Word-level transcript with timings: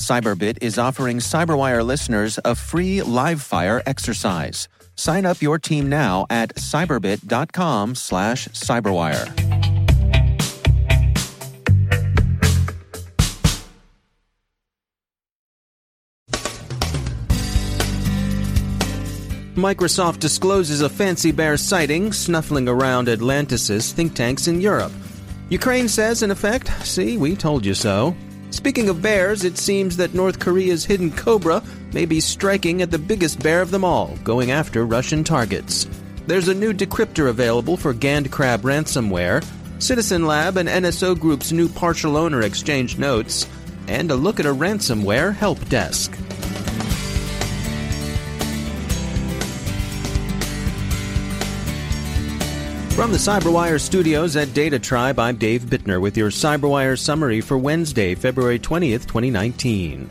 Cyberbit 0.00 0.58
is 0.62 0.78
offering 0.78 1.18
Cyberwire 1.18 1.84
listeners 1.84 2.38
a 2.44 2.54
free 2.54 3.02
live 3.02 3.42
fire 3.42 3.82
exercise. 3.86 4.66
Sign 4.96 5.24
up 5.26 5.40
your 5.40 5.58
team 5.58 5.88
now 5.88 6.26
at 6.30 6.54
cyberbit.com 6.56 7.94
slash 7.94 8.48
cyberwire. 8.48 9.50
Microsoft 19.54 20.20
discloses 20.20 20.80
a 20.80 20.88
fancy 20.88 21.32
bear 21.32 21.58
sighting 21.58 22.12
snuffling 22.12 22.66
around 22.68 23.08
Atlanticist 23.08 23.92
think 23.92 24.14
tanks 24.14 24.46
in 24.46 24.60
Europe. 24.60 24.92
Ukraine 25.50 25.88
says, 25.88 26.22
in 26.22 26.30
effect, 26.30 26.68
see, 26.86 27.18
we 27.18 27.36
told 27.36 27.66
you 27.66 27.74
so. 27.74 28.16
Speaking 28.50 28.88
of 28.88 29.00
bears, 29.00 29.44
it 29.44 29.56
seems 29.56 29.96
that 29.96 30.12
North 30.12 30.38
Korea's 30.40 30.84
hidden 30.84 31.12
Cobra 31.12 31.62
may 31.92 32.04
be 32.04 32.20
striking 32.20 32.82
at 32.82 32.90
the 32.90 32.98
biggest 32.98 33.42
bear 33.42 33.62
of 33.62 33.70
them 33.70 33.84
all, 33.84 34.16
going 34.24 34.50
after 34.50 34.84
Russian 34.84 35.22
targets. 35.22 35.86
There's 36.26 36.48
a 36.48 36.54
new 36.54 36.72
decryptor 36.72 37.28
available 37.28 37.76
for 37.76 37.94
GandCrab 37.94 38.58
ransomware. 38.58 39.44
Citizen 39.80 40.26
Lab 40.26 40.56
and 40.56 40.68
NSO 40.68 41.18
Group's 41.18 41.52
new 41.52 41.68
partial 41.68 42.16
owner 42.16 42.42
exchange 42.42 42.98
notes, 42.98 43.48
and 43.88 44.10
a 44.10 44.16
look 44.16 44.38
at 44.38 44.46
a 44.46 44.54
ransomware 44.54 45.34
help 45.34 45.66
desk. 45.68 46.12
From 53.00 53.12
the 53.12 53.16
CyberWire 53.16 53.80
studios 53.80 54.36
at 54.36 54.52
Data 54.52 54.78
Tribe, 54.78 55.18
I'm 55.18 55.36
Dave 55.36 55.62
Bittner 55.62 56.02
with 56.02 56.18
your 56.18 56.28
CyberWire 56.28 56.98
summary 56.98 57.40
for 57.40 57.56
Wednesday, 57.56 58.14
February 58.14 58.58
20th, 58.58 59.06
2019. 59.06 60.10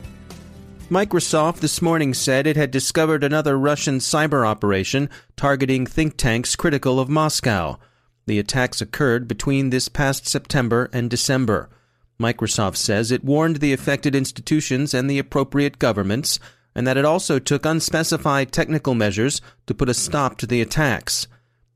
Microsoft 0.90 1.60
this 1.60 1.84
morning 1.84 2.16
said 2.16 2.48
it 2.48 2.58
had 2.58 2.72
discovered 2.72 3.24
another 3.24 3.60
Russian 3.60 4.00
cyber 4.00 4.44
operation 4.44 5.08
targeting 5.36 5.86
think 5.86 6.18
tanks 6.18 6.56
critical 6.56 7.00
of 7.00 7.10
Moscow. 7.10 7.78
The 8.26 8.40
attacks 8.40 8.82
occurred 8.82 9.28
between 9.28 9.70
this 9.70 9.88
past 9.88 10.28
September 10.28 10.90
and 10.92 11.12
December. 11.12 11.70
Microsoft 12.20 12.78
says 12.78 13.12
it 13.12 13.24
warned 13.24 13.58
the 13.58 13.72
affected 13.72 14.16
institutions 14.16 14.96
and 14.96 15.08
the 15.08 15.20
appropriate 15.20 15.78
governments, 15.78 16.40
and 16.74 16.88
that 16.88 16.98
it 16.98 17.06
also 17.06 17.38
took 17.38 17.68
unspecified 17.68 18.52
technical 18.52 18.96
measures 18.96 19.42
to 19.68 19.76
put 19.76 19.90
a 19.90 19.94
stop 19.94 20.40
to 20.40 20.48
the 20.48 20.60
attacks. 20.60 21.28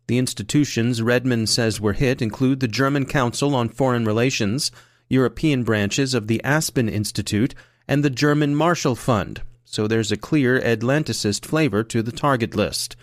The 0.07 0.17
institutions 0.17 1.01
Redmond 1.01 1.49
says 1.49 1.79
were 1.79 1.93
hit 1.93 2.21
include 2.21 2.59
the 2.59 2.67
German 2.67 3.05
Council 3.05 3.55
on 3.55 3.69
Foreign 3.69 4.05
Relations, 4.05 4.71
European 5.09 5.63
branches 5.63 6.13
of 6.13 6.27
the 6.27 6.43
Aspen 6.43 6.89
Institute, 6.89 7.55
and 7.87 8.03
the 8.03 8.09
German 8.09 8.55
Marshall 8.55 8.95
Fund, 8.95 9.41
so 9.63 9.87
there's 9.87 10.11
a 10.11 10.17
clear 10.17 10.59
Atlanticist 10.61 11.45
flavor 11.45 11.83
to 11.83 12.01
the 12.01 12.11
target 12.11 12.55
list. 12.55 12.95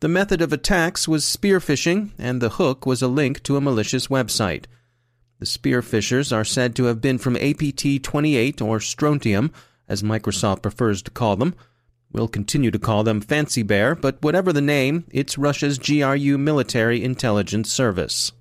The 0.00 0.08
method 0.08 0.40
of 0.40 0.52
attacks 0.52 1.08
was 1.08 1.24
spear 1.24 1.58
phishing, 1.58 2.12
and 2.18 2.40
the 2.40 2.50
hook 2.50 2.86
was 2.86 3.02
a 3.02 3.08
link 3.08 3.42
to 3.42 3.56
a 3.56 3.60
malicious 3.60 4.06
website. 4.06 4.66
The 5.40 5.46
spear 5.46 5.82
phishers 5.82 6.34
are 6.34 6.44
said 6.44 6.76
to 6.76 6.84
have 6.84 7.00
been 7.00 7.18
from 7.18 7.36
APT 7.36 8.02
28 8.02 8.62
or 8.62 8.78
Strontium, 8.78 9.52
as 9.88 10.02
Microsoft 10.02 10.62
prefers 10.62 11.02
to 11.02 11.10
call 11.10 11.36
them, 11.36 11.54
We'll 12.12 12.28
continue 12.28 12.70
to 12.70 12.78
call 12.78 13.04
them 13.04 13.20
Fancy 13.20 13.62
Bear, 13.62 13.94
but 13.94 14.22
whatever 14.22 14.52
the 14.52 14.62
name, 14.62 15.04
it's 15.10 15.36
Russia's 15.36 15.78
GRU 15.78 16.38
military 16.38 17.04
intelligence 17.04 17.72
service. 17.72 18.32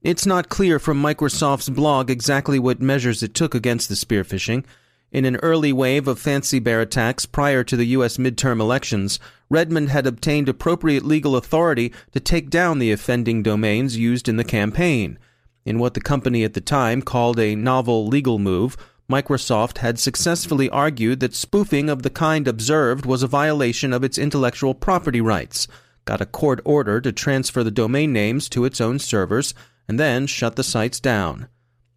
It's 0.00 0.26
not 0.26 0.48
clear 0.48 0.78
from 0.78 1.00
Microsoft's 1.00 1.68
blog 1.68 2.10
exactly 2.10 2.58
what 2.58 2.80
measures 2.80 3.22
it 3.22 3.34
took 3.34 3.54
against 3.54 3.88
the 3.88 3.96
spear 3.96 4.24
phishing. 4.24 4.64
In 5.12 5.26
an 5.26 5.36
early 5.36 5.72
wave 5.72 6.08
of 6.08 6.18
Fancy 6.18 6.58
Bear 6.58 6.80
attacks 6.80 7.26
prior 7.26 7.62
to 7.62 7.76
the 7.76 7.88
U.S. 7.88 8.16
midterm 8.16 8.60
elections, 8.60 9.20
Redmond 9.50 9.90
had 9.90 10.06
obtained 10.06 10.48
appropriate 10.48 11.04
legal 11.04 11.36
authority 11.36 11.92
to 12.12 12.20
take 12.20 12.48
down 12.48 12.78
the 12.78 12.90
offending 12.90 13.42
domains 13.42 13.98
used 13.98 14.28
in 14.28 14.38
the 14.38 14.44
campaign. 14.44 15.18
In 15.66 15.78
what 15.78 15.92
the 15.92 16.00
company 16.00 16.42
at 16.42 16.54
the 16.54 16.62
time 16.62 17.02
called 17.02 17.38
a 17.38 17.54
novel 17.54 18.06
legal 18.06 18.38
move, 18.38 18.76
Microsoft 19.12 19.78
had 19.78 19.98
successfully 19.98 20.70
argued 20.70 21.20
that 21.20 21.34
spoofing 21.34 21.90
of 21.90 22.02
the 22.02 22.08
kind 22.08 22.48
observed 22.48 23.04
was 23.04 23.22
a 23.22 23.26
violation 23.26 23.92
of 23.92 24.02
its 24.02 24.16
intellectual 24.16 24.72
property 24.72 25.20
rights, 25.20 25.68
got 26.06 26.22
a 26.22 26.26
court 26.26 26.62
order 26.64 26.98
to 26.98 27.12
transfer 27.12 27.62
the 27.62 27.70
domain 27.70 28.10
names 28.14 28.48
to 28.48 28.64
its 28.64 28.80
own 28.80 28.98
servers, 28.98 29.52
and 29.86 30.00
then 30.00 30.26
shut 30.26 30.56
the 30.56 30.64
sites 30.64 30.98
down. 30.98 31.46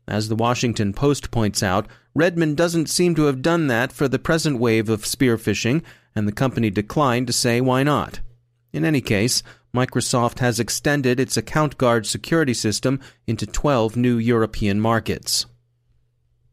As 0.05 0.27
the 0.27 0.35
Washington 0.35 0.91
Post 0.91 1.31
points 1.31 1.63
out, 1.63 1.87
Redmond 2.13 2.57
doesn't 2.57 2.89
seem 2.89 3.15
to 3.15 3.27
have 3.27 3.41
done 3.41 3.67
that 3.67 3.93
for 3.93 4.09
the 4.09 4.19
present 4.19 4.59
wave 4.59 4.89
of 4.89 5.05
spear 5.05 5.37
phishing, 5.37 5.83
and 6.17 6.27
the 6.27 6.33
company 6.33 6.69
declined 6.69 7.27
to 7.27 7.33
say 7.33 7.61
why 7.61 7.81
not. 7.81 8.19
In 8.73 8.83
any 8.83 8.99
case, 8.99 9.41
Microsoft 9.73 10.39
has 10.39 10.59
extended 10.59 11.21
its 11.21 11.37
Account 11.37 11.77
Guard 11.77 12.05
security 12.05 12.53
system 12.53 12.99
into 13.25 13.45
12 13.45 13.95
new 13.95 14.17
European 14.17 14.81
markets. 14.81 15.45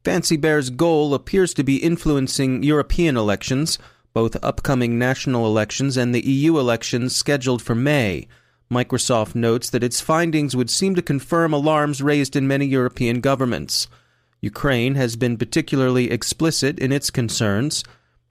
Fancy 0.04 0.36
Bear's 0.36 0.70
goal 0.70 1.14
appears 1.14 1.54
to 1.54 1.62
be 1.62 1.76
influencing 1.76 2.64
European 2.64 3.16
elections, 3.16 3.78
both 4.12 4.42
upcoming 4.42 4.98
national 4.98 5.46
elections 5.46 5.96
and 5.96 6.12
the 6.12 6.26
EU 6.26 6.58
elections 6.58 7.14
scheduled 7.14 7.62
for 7.62 7.76
May. 7.76 8.26
Microsoft 8.68 9.36
notes 9.36 9.70
that 9.70 9.84
its 9.84 10.00
findings 10.00 10.56
would 10.56 10.70
seem 10.70 10.96
to 10.96 11.02
confirm 11.02 11.52
alarms 11.52 12.02
raised 12.02 12.34
in 12.34 12.48
many 12.48 12.66
European 12.66 13.20
governments. 13.20 13.86
Ukraine 14.40 14.96
has 14.96 15.14
been 15.14 15.36
particularly 15.36 16.10
explicit 16.10 16.80
in 16.80 16.90
its 16.90 17.10
concerns. 17.10 17.84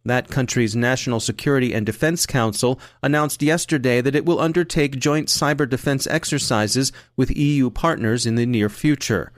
That 0.03 0.27
country's 0.27 0.75
National 0.75 1.21
Security 1.21 1.73
and 1.73 1.85
Defense 1.85 2.25
Council 2.25 2.81
announced 3.01 3.41
yesterday 3.41 4.01
that 4.01 4.15
it 4.15 4.25
will 4.25 4.41
undertake 4.41 4.99
joint 4.99 5.29
cyber 5.29 5.69
defense 5.69 6.05
exercises 6.05 6.91
with 7.15 7.38
EU 7.38 7.69
partners 7.69 8.25
in 8.25 8.35
the 8.35 8.45
near 8.45 8.67
future. 8.67 9.31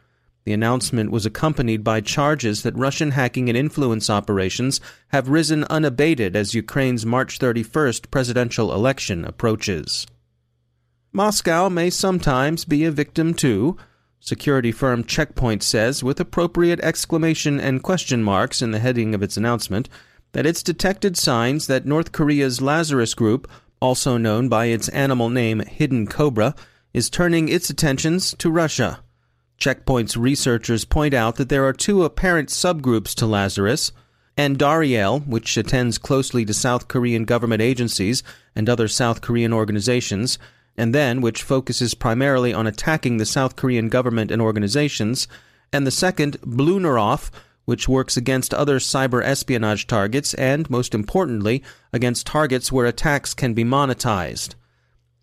The 0.45 0.53
announcement 0.53 1.09
was 1.09 1.25
accompanied 1.25 1.83
by 1.83 2.01
charges 2.01 2.63
that 2.63 2.77
Russian 2.77 3.11
hacking 3.11 3.47
and 3.47 3.57
influence 3.57 4.09
operations 4.09 4.81
have 5.09 5.29
risen 5.29 5.63
unabated 5.65 6.35
as 6.35 6.53
Ukraine's 6.53 7.05
March 7.05 7.39
31st 7.39 8.11
presidential 8.11 8.73
election 8.73 9.23
approaches. 9.23 10.05
Moscow 11.13 11.69
may 11.69 11.89
sometimes 11.89 12.65
be 12.65 12.83
a 12.83 12.91
victim 12.91 13.33
too. 13.33 13.77
Security 14.19 14.71
firm 14.71 15.03
Check 15.03 15.35
Point 15.35 15.63
says, 15.63 16.03
with 16.03 16.19
appropriate 16.19 16.79
exclamation 16.81 17.59
and 17.59 17.83
question 17.83 18.23
marks 18.23 18.61
in 18.61 18.71
the 18.71 18.79
heading 18.79 19.13
of 19.13 19.23
its 19.23 19.37
announcement, 19.37 19.87
that 20.33 20.45
it's 20.45 20.63
detected 20.63 21.15
signs 21.15 21.67
that 21.67 21.85
North 21.85 22.11
Korea's 22.11 22.61
Lazarus 22.61 23.13
Group, 23.13 23.49
also 23.79 24.17
known 24.17 24.49
by 24.49 24.65
its 24.65 24.89
animal 24.89 25.29
name 25.29 25.59
Hidden 25.59 26.07
Cobra, 26.07 26.55
is 26.93 27.09
turning 27.09 27.47
its 27.47 27.69
attentions 27.69 28.33
to 28.39 28.49
Russia. 28.49 28.99
Check 29.57 29.85
Point's 29.85 30.17
researchers 30.17 30.85
point 30.85 31.13
out 31.13 31.35
that 31.35 31.49
there 31.49 31.65
are 31.65 31.73
two 31.73 32.03
apparent 32.03 32.49
subgroups 32.49 33.13
to 33.15 33.25
Lazarus 33.25 33.91
Andariel, 34.37 35.25
which 35.27 35.57
attends 35.57 35.97
closely 35.97 36.43
to 36.45 36.53
South 36.53 36.87
Korean 36.87 37.23
government 37.23 37.61
agencies 37.61 38.23
and 38.55 38.67
other 38.67 38.87
South 38.87 39.21
Korean 39.21 39.53
organizations, 39.53 40.39
and 40.75 40.93
then 40.93 41.21
which 41.21 41.43
focuses 41.43 41.93
primarily 41.93 42.53
on 42.53 42.65
attacking 42.65 43.17
the 43.17 43.25
South 43.25 43.55
Korean 43.55 43.89
government 43.89 44.31
and 44.31 44.41
organizations, 44.41 45.27
and 45.71 45.85
the 45.85 45.91
second, 45.91 46.41
Bluenoroff, 46.41 47.29
which 47.65 47.87
works 47.87 48.17
against 48.17 48.53
other 48.53 48.79
cyber 48.79 49.23
espionage 49.23 49.87
targets 49.87 50.33
and, 50.33 50.69
most 50.69 50.93
importantly, 50.95 51.63
against 51.93 52.27
targets 52.27 52.71
where 52.71 52.85
attacks 52.85 53.33
can 53.33 53.53
be 53.53 53.63
monetized. 53.63 54.55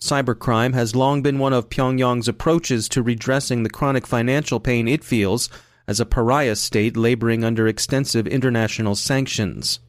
Cybercrime 0.01 0.73
has 0.75 0.97
long 0.97 1.21
been 1.23 1.39
one 1.39 1.53
of 1.53 1.69
Pyongyang's 1.69 2.27
approaches 2.27 2.89
to 2.89 3.03
redressing 3.03 3.63
the 3.63 3.71
chronic 3.71 4.07
financial 4.07 4.59
pain 4.59 4.89
it 4.89 5.05
feels 5.05 5.51
as 5.87 6.01
a 6.01 6.07
pariah 6.07 6.57
state 6.57 6.97
laboring 6.97 7.45
under 7.45 7.69
extensive 7.69 8.27
international 8.27 8.95
sanctions. 8.95 9.81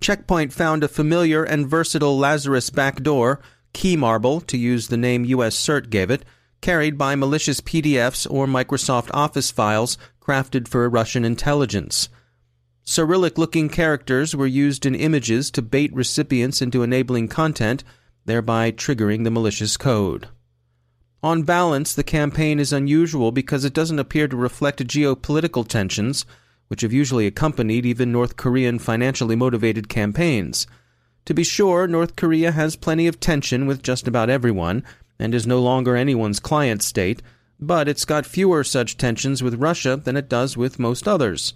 Check 0.00 0.26
Point 0.26 0.52
found 0.52 0.82
a 0.82 0.88
familiar 0.88 1.44
and 1.44 1.68
versatile 1.68 2.18
Lazarus 2.18 2.70
backdoor, 2.70 3.40
KEYMARBLE, 3.74 4.46
to 4.46 4.56
use 4.56 4.88
the 4.88 4.96
name 4.96 5.24
US 5.26 5.56
CERT 5.56 5.90
gave 5.90 6.10
it, 6.10 6.24
carried 6.60 6.96
by 6.96 7.14
malicious 7.14 7.60
PDFs 7.60 8.26
or 8.30 8.46
Microsoft 8.46 9.10
Office 9.12 9.50
files 9.50 9.98
crafted 10.22 10.68
for 10.68 10.88
Russian 10.88 11.24
intelligence. 11.24 12.08
Cyrillic 12.82 13.36
looking 13.36 13.68
characters 13.68 14.34
were 14.34 14.46
used 14.46 14.86
in 14.86 14.94
images 14.94 15.50
to 15.50 15.62
bait 15.62 15.92
recipients 15.94 16.62
into 16.62 16.82
enabling 16.82 17.28
content 17.28 17.84
thereby 18.24 18.72
triggering 18.72 19.24
the 19.24 19.30
malicious 19.30 19.76
code. 19.76 20.28
On 21.22 21.42
balance, 21.42 21.94
the 21.94 22.04
campaign 22.04 22.60
is 22.60 22.72
unusual 22.72 23.32
because 23.32 23.64
it 23.64 23.72
doesn't 23.72 23.98
appear 23.98 24.28
to 24.28 24.36
reflect 24.36 24.86
geopolitical 24.86 25.66
tensions, 25.66 26.26
which 26.68 26.82
have 26.82 26.92
usually 26.92 27.26
accompanied 27.26 27.86
even 27.86 28.12
North 28.12 28.36
Korean 28.36 28.78
financially 28.78 29.36
motivated 29.36 29.88
campaigns. 29.88 30.66
To 31.24 31.34
be 31.34 31.44
sure, 31.44 31.86
North 31.86 32.16
Korea 32.16 32.52
has 32.52 32.76
plenty 32.76 33.06
of 33.06 33.20
tension 33.20 33.66
with 33.66 33.82
just 33.82 34.06
about 34.06 34.28
everyone, 34.28 34.84
and 35.18 35.34
is 35.34 35.46
no 35.46 35.62
longer 35.62 35.96
anyone's 35.96 36.40
client 36.40 36.82
state, 36.82 37.22
but 37.60 37.88
it's 37.88 38.04
got 38.04 38.26
fewer 38.26 38.64
such 38.64 38.96
tensions 38.96 39.42
with 39.42 39.54
Russia 39.54 39.96
than 39.96 40.16
it 40.16 40.28
does 40.28 40.56
with 40.56 40.78
most 40.78 41.08
others. 41.08 41.54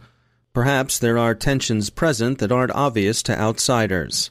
Perhaps 0.55 0.99
there 0.99 1.19
are 1.19 1.35
tensions 1.35 1.91
present 1.91 2.39
that 2.39 2.53
aren't 2.53 2.75
obvious 2.75 3.23
to 3.25 3.39
outsiders. 3.39 4.31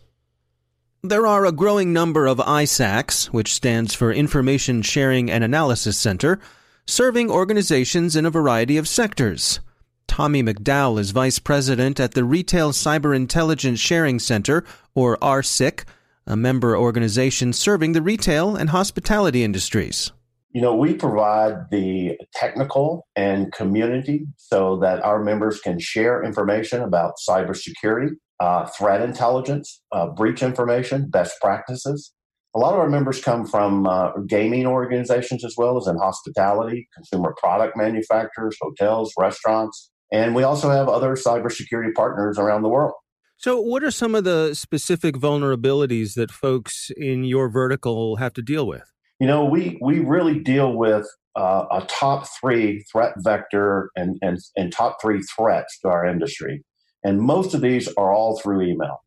There 1.03 1.27
are 1.27 1.45
a 1.45 1.51
growing 1.51 1.93
number 1.93 2.25
of 2.25 2.39
ISACs, 2.39 3.27
which 3.27 3.53
stands 3.53 3.93
for 3.93 4.11
Information 4.11 4.81
Sharing 4.81 5.29
and 5.29 5.43
Analysis 5.43 5.95
Center, 5.95 6.39
serving 6.87 7.29
organizations 7.29 8.15
in 8.15 8.25
a 8.25 8.31
variety 8.31 8.77
of 8.77 8.87
sectors. 8.87 9.59
Tommy 10.07 10.41
McDowell 10.41 10.99
is 10.99 11.11
vice 11.11 11.37
president 11.37 11.99
at 11.99 12.15
the 12.15 12.23
Retail 12.23 12.71
Cyber 12.71 13.15
Intelligence 13.15 13.79
Sharing 13.79 14.17
Center, 14.17 14.65
or 14.95 15.19
R-CISC, 15.21 15.85
a 16.25 16.35
member 16.35 16.75
organization 16.75 17.53
serving 17.53 17.91
the 17.91 18.01
retail 18.01 18.55
and 18.55 18.71
hospitality 18.71 19.43
industries. 19.43 20.11
You 20.49 20.61
know, 20.61 20.75
we 20.75 20.95
provide 20.95 21.69
the 21.69 22.17
technical 22.33 23.05
and 23.15 23.53
community 23.53 24.25
so 24.37 24.77
that 24.77 25.03
our 25.03 25.23
members 25.23 25.59
can 25.59 25.79
share 25.79 26.23
information 26.23 26.81
about 26.81 27.13
cybersecurity 27.29 28.15
uh, 28.39 28.65
threat 28.67 29.01
intelligence, 29.01 29.81
uh, 29.91 30.07
breach 30.07 30.43
information, 30.43 31.09
best 31.09 31.35
practices. 31.41 32.13
A 32.55 32.59
lot 32.59 32.73
of 32.73 32.79
our 32.79 32.89
members 32.89 33.21
come 33.21 33.45
from 33.45 33.85
uh, 33.87 34.11
gaming 34.27 34.65
organizations 34.65 35.45
as 35.45 35.55
well 35.57 35.77
as 35.77 35.87
in 35.87 35.97
hospitality, 35.97 36.87
consumer 36.93 37.35
product 37.37 37.77
manufacturers, 37.77 38.57
hotels, 38.61 39.13
restaurants, 39.17 39.91
and 40.11 40.33
we 40.33 40.43
also 40.43 40.69
have 40.69 40.87
other 40.87 41.15
cybersecurity 41.15 41.93
partners 41.93 42.37
around 42.39 42.61
the 42.61 42.69
world. 42.69 42.93
So, 43.37 43.59
what 43.59 43.83
are 43.83 43.91
some 43.91 44.15
of 44.15 44.23
the 44.23 44.55
specific 44.55 45.15
vulnerabilities 45.15 46.15
that 46.15 46.31
folks 46.31 46.89
in 46.97 47.23
your 47.23 47.49
vertical 47.49 48.15
have 48.15 48.33
to 48.33 48.41
deal 48.41 48.65
with? 48.65 48.91
You 49.19 49.27
know, 49.27 49.45
we 49.45 49.77
we 49.81 49.99
really 49.99 50.39
deal 50.39 50.73
with 50.73 51.07
uh, 51.35 51.65
a 51.71 51.85
top 51.87 52.25
three 52.39 52.83
threat 52.91 53.13
vector 53.17 53.91
and, 53.95 54.17
and 54.21 54.39
and 54.55 54.71
top 54.71 54.97
three 55.01 55.21
threats 55.37 55.79
to 55.81 55.89
our 55.89 56.05
industry. 56.05 56.63
And 57.03 57.21
most 57.21 57.53
of 57.53 57.61
these 57.61 57.87
are 57.97 58.13
all 58.13 58.39
through 58.39 58.61
email. 58.61 59.03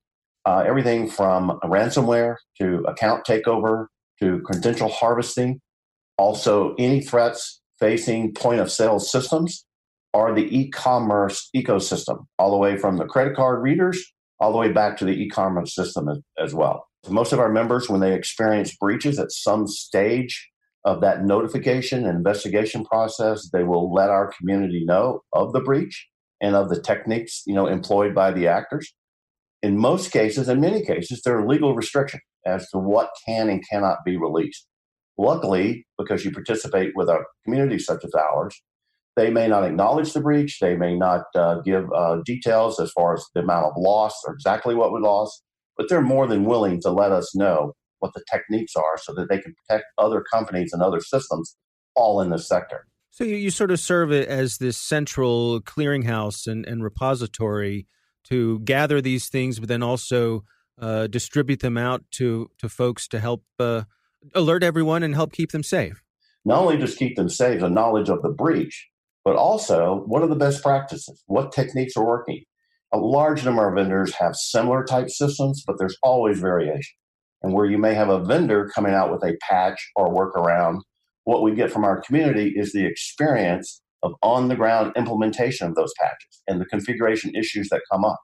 Uh, 0.47 0.65
everything 0.67 1.09
from 1.09 1.59
ransomware 1.65 2.37
to 2.59 2.85
account 2.89 3.25
takeover 3.27 3.87
to 4.21 4.41
credential 4.41 4.89
harvesting. 4.89 5.61
Also, 6.17 6.75
any 6.79 7.01
threats 7.01 7.61
facing 7.79 8.33
point 8.35 8.61
of 8.61 8.71
sale 8.71 8.99
systems 8.99 9.65
or 10.13 10.35
the 10.35 10.57
e 10.57 10.71
commerce 10.71 11.49
ecosystem, 11.55 12.25
all 12.39 12.51
the 12.51 12.57
way 12.57 12.77
from 12.77 12.97
the 12.97 13.05
credit 13.05 13.37
card 13.37 13.63
readers 13.63 14.13
all 14.41 14.53
the 14.53 14.59
way 14.59 14.73
back 14.73 14.97
to 14.97 15.05
the 15.05 15.13
e 15.13 15.29
commerce 15.29 15.75
system 15.75 16.09
as, 16.09 16.19
as 16.39 16.55
well. 16.55 16.87
Most 17.09 17.33
of 17.33 17.39
our 17.39 17.53
members, 17.53 17.89
when 17.89 18.01
they 18.01 18.15
experience 18.15 18.75
breaches 18.75 19.19
at 19.19 19.31
some 19.31 19.67
stage 19.67 20.49
of 20.85 21.01
that 21.03 21.25
notification 21.25 22.07
and 22.07 22.17
investigation 22.17 22.85
process, 22.85 23.51
they 23.53 23.65
will 23.65 23.93
let 23.93 24.11
our 24.11 24.33
community 24.33 24.83
know 24.85 25.21
of 25.33 25.53
the 25.53 25.61
breach 25.61 26.09
and 26.41 26.57
of 26.57 26.69
the 26.69 26.81
techniques 26.81 27.43
you 27.47 27.55
know 27.55 27.67
employed 27.67 28.15
by 28.15 28.31
the 28.31 28.47
actors. 28.47 28.93
In 29.63 29.77
most 29.77 30.11
cases, 30.11 30.49
in 30.49 30.61
many 30.61 30.85
cases, 30.85 31.21
there 31.23 31.39
are 31.39 31.47
legal 31.47 31.75
restrictions 31.75 32.23
as 32.47 32.69
to 32.71 32.79
what 32.79 33.11
can 33.27 33.51
and 33.51 33.63
cannot 33.69 33.99
be 34.05 34.17
released. 34.17 34.67
Luckily, 35.19 35.87
because 35.99 36.25
you 36.25 36.31
participate 36.31 36.93
with 36.95 37.11
a 37.11 37.23
community 37.45 37.79
such 37.79 38.03
as 38.05 38.15
ours, 38.15 38.59
they 39.17 39.31
may 39.31 39.49
not 39.49 39.65
acknowledge 39.65 40.15
the 40.15 40.21
breach. 40.21 40.59
They 40.61 40.77
may 40.77 40.97
not 40.97 41.25
uh, 41.35 41.61
give 41.61 41.85
uh, 41.95 42.19
details 42.25 42.81
as 42.81 42.91
far 42.93 43.15
as 43.15 43.25
the 43.35 43.41
amount 43.43 43.67
of 43.67 43.73
loss 43.77 44.15
or 44.27 44.33
exactly 44.33 44.75
what 44.75 44.95
we 44.95 45.01
lost, 45.01 45.43
but 45.77 45.89
they're 45.89 46.01
more 46.01 46.27
than 46.27 46.45
willing 46.45 46.81
to 46.83 46.91
let 46.91 47.13
us 47.13 47.35
know 47.35 47.75
what 47.99 48.13
the 48.15 48.25
techniques 48.33 48.75
are 48.77 48.97
so 48.97 49.13
that 49.15 49.29
they 49.29 49.39
can 49.39 49.55
protect 49.67 49.87
other 49.99 50.25
companies 50.33 50.73
and 50.73 50.83
other 50.83 51.01
systems 51.01 51.57
all 51.95 52.21
in 52.23 52.31
the 52.31 52.39
sector. 52.39 52.87
So 53.11 53.25
you, 53.25 53.37
you 53.37 53.51
sort 53.51 53.71
of 53.71 53.81
serve 53.81 54.13
it 54.13 54.29
as 54.29 54.59
this 54.59 54.77
central 54.77 55.61
clearinghouse 55.61 56.47
and, 56.47 56.65
and 56.65 56.83
repository 56.83 57.87
to 58.25 58.61
gather 58.61 59.01
these 59.01 59.29
things, 59.29 59.59
but 59.59 59.69
then 59.69 59.83
also 59.83 60.45
uh, 60.81 61.07
distribute 61.09 61.61
them 61.61 61.77
out 61.77 62.05
to 62.13 62.51
to 62.59 62.69
folks 62.69 63.07
to 63.09 63.21
help 63.21 63.45
uh, 63.59 63.83
alert 64.35 64.63
everyone 64.63 65.03
and 65.03 65.15
help 65.15 65.33
keep 65.33 65.53
them 65.53 65.63
safe. 65.63 66.03
Not 66.45 66.61
only 66.61 66.79
just 66.79 66.99
keep 66.99 67.17
them 67.17 67.29
safe, 67.29 67.61
the 67.61 67.69
knowledge 67.69 68.09
of 68.09 68.23
the 68.23 68.31
breach, 68.31 68.89
but 69.25 69.37
also 69.37 70.03
what 70.07 70.23
are 70.23 70.29
the 70.29 70.37
best 70.37 70.63
practices? 70.63 71.23
What 71.27 71.53
techniques 71.53 71.97
are 71.97 72.07
working? 72.07 72.45
A 72.93 72.99
large 72.99 73.45
number 73.45 73.69
of 73.69 73.75
vendors 73.75 74.15
have 74.15 74.35
similar 74.35 74.85
type 74.85 75.11
systems, 75.11 75.63
but 75.67 75.77
there's 75.79 75.97
always 76.03 76.41
variation. 76.41 76.97
And 77.43 77.53
where 77.53 77.67
you 77.67 77.79
may 77.79 77.95
have 77.95 78.09
a 78.09 78.25
vendor 78.25 78.71
coming 78.75 78.93
out 78.93 79.13
with 79.13 79.23
a 79.23 79.37
patch 79.49 79.91
or 79.97 80.09
workaround 80.09 80.81
what 81.25 81.43
we 81.43 81.55
get 81.55 81.73
from 81.73 81.85
our 81.85 82.01
community 82.01 82.55
is 82.57 82.73
the 82.73 82.87
experience 82.87 83.83
of 84.03 84.15
on 84.23 84.49
the 84.49 84.57
ground 84.57 84.93
implementation 84.97 85.67
of 85.67 85.75
those 85.75 85.93
patches 86.01 86.43
and 86.49 86.61
the 86.61 86.67
configuration 86.67 87.35
issues 87.35 87.69
that 87.69 87.83
come 87.91 88.05
up 88.05 88.19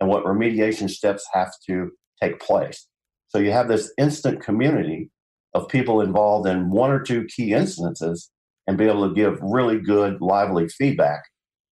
and 0.00 0.08
what 0.08 0.24
remediation 0.24 0.90
steps 0.90 1.24
have 1.32 1.50
to 1.68 1.90
take 2.22 2.40
place. 2.40 2.86
So 3.28 3.38
you 3.38 3.52
have 3.52 3.68
this 3.68 3.92
instant 3.98 4.42
community 4.42 5.10
of 5.54 5.68
people 5.68 6.00
involved 6.00 6.46
in 6.46 6.70
one 6.70 6.90
or 6.90 7.00
two 7.00 7.24
key 7.34 7.52
instances 7.52 8.30
and 8.66 8.76
be 8.76 8.86
able 8.86 9.08
to 9.08 9.14
give 9.14 9.38
really 9.42 9.80
good, 9.80 10.20
lively 10.20 10.68
feedback, 10.68 11.22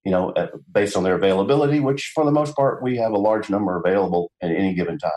you 0.05 0.11
know, 0.11 0.35
based 0.73 0.97
on 0.97 1.03
their 1.03 1.15
availability, 1.15 1.81
which 1.81 2.13
for 2.15 2.25
the 2.25 2.33
most 2.33 2.57
part, 2.57 2.83
we 2.83 2.97
have 2.97 3.13
a 3.13 3.19
large 3.19 3.51
number 3.51 3.77
available 3.77 4.31
at 4.43 4.51
any 4.51 4.75
given 4.75 4.99
time. 4.99 5.11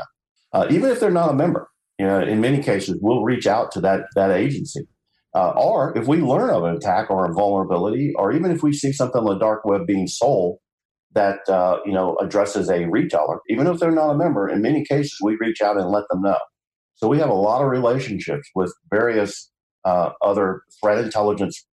Uh, 0.51 0.67
even 0.69 0.89
if 0.89 0.99
they're 0.99 1.09
not 1.09 1.31
a 1.31 1.33
member, 1.33 1.67
you 1.97 2.05
know, 2.05 2.19
in 2.19 2.41
many 2.41 2.61
cases, 2.61 2.99
we'll 3.01 3.23
reach 3.23 3.47
out 3.47 3.71
to 3.71 3.81
that, 3.81 4.01
that 4.15 4.31
agency 4.31 4.87
uh, 5.35 5.51
or 5.51 5.97
if 5.97 6.07
we 6.07 6.17
learn 6.21 6.49
of 6.49 6.63
an 6.63 6.75
attack 6.75 7.09
or 7.09 7.29
a 7.29 7.33
vulnerability, 7.33 8.13
or 8.15 8.31
even 8.31 8.51
if 8.51 8.61
we 8.61 8.71
see 8.71 8.91
something 8.91 9.19
on 9.19 9.25
the 9.25 9.39
dark 9.39 9.65
web 9.65 9.87
being 9.87 10.07
sold 10.07 10.57
that 11.15 11.47
uh, 11.49 11.79
you 11.85 11.91
know 11.91 12.15
addresses 12.21 12.69
a 12.69 12.85
retailer, 12.85 13.39
even 13.49 13.67
if 13.67 13.79
they're 13.79 13.91
not 13.91 14.11
a 14.11 14.17
member, 14.17 14.47
in 14.47 14.61
many 14.61 14.83
cases 14.85 15.17
we 15.23 15.37
reach 15.39 15.61
out 15.61 15.77
and 15.77 15.89
let 15.89 16.03
them 16.09 16.21
know. 16.21 16.39
So 16.95 17.07
we 17.07 17.19
have 17.19 17.29
a 17.29 17.33
lot 17.33 17.61
of 17.61 17.69
relationships 17.69 18.47
with 18.55 18.73
various 18.91 19.51
uh, 19.85 20.11
other 20.21 20.61
threat 20.79 21.03
intelligence 21.03 21.65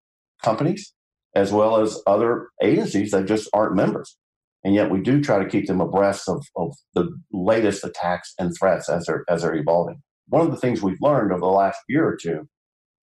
companies, 0.42 0.94
as 1.34 1.52
well 1.52 1.80
as 1.80 2.00
other 2.06 2.48
agencies 2.62 3.10
that 3.10 3.26
just 3.26 3.48
aren't 3.52 3.76
members. 3.76 4.16
And 4.64 4.74
yet 4.74 4.90
we 4.90 5.00
do 5.00 5.22
try 5.22 5.38
to 5.42 5.48
keep 5.48 5.66
them 5.66 5.80
abreast 5.80 6.28
of, 6.28 6.44
of 6.56 6.74
the 6.94 7.08
latest 7.32 7.84
attacks 7.84 8.34
and 8.38 8.52
threats 8.58 8.88
as 8.88 9.06
they're 9.06 9.24
as 9.28 9.42
they're 9.42 9.54
evolving. 9.54 10.02
One 10.28 10.46
of 10.46 10.50
the 10.50 10.58
things 10.58 10.82
we've 10.82 11.00
learned 11.00 11.32
over 11.32 11.40
the 11.40 11.46
last 11.46 11.78
year 11.88 12.06
or 12.06 12.16
two 12.16 12.48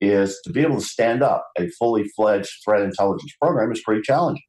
is 0.02 0.40
to 0.46 0.52
be 0.52 0.62
able 0.62 0.80
to 0.80 0.86
stand 0.86 1.24
up 1.24 1.48
a 1.58 1.68
fully 1.70 2.06
fledged 2.16 2.52
threat 2.64 2.82
intelligence 2.82 3.34
program 3.42 3.72
is 3.72 3.82
pretty 3.84 4.02
challenging. 4.02 4.44